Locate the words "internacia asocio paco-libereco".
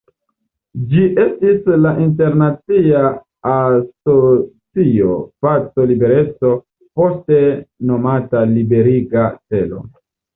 2.03-6.53